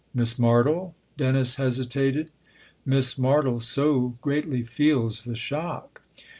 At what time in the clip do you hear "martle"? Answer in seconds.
0.39-0.95, 3.19-3.61